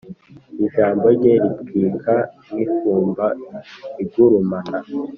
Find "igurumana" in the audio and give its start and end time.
4.03-4.77